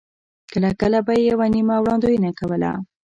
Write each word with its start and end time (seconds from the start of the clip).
کله 0.51 0.69
کله 0.81 0.99
به 1.05 1.13
یې 1.17 1.23
یوه 1.31 1.47
نیمه 1.53 1.75
وړاندوینه 1.81 2.29
کوله. 2.39 2.71